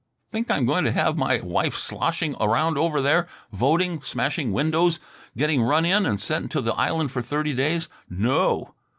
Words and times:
Think 0.31 0.49
I'm 0.49 0.65
going 0.65 0.83
to 0.85 0.91
have 0.93 1.15
my 1.15 1.41
wife 1.41 1.77
sloshing 1.77 2.35
around 2.41 2.75
over 2.75 3.01
there, 3.01 3.27
voting, 3.51 4.01
smashing 4.01 4.51
windows, 4.51 4.99
getting 5.37 5.61
run 5.61 5.85
in 5.85 6.07
and 6.07 6.19
sent 6.19 6.51
to 6.53 6.61
the 6.61 6.73
island 6.73 7.11
for 7.11 7.21
thirty 7.21 7.53
days. 7.53 7.87
No! 8.09 8.73